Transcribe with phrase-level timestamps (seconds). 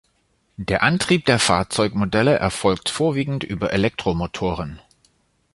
[0.57, 4.81] Der Antrieb der Fahrzeugmodelle erfolgt vorwiegend über Elektromotoren.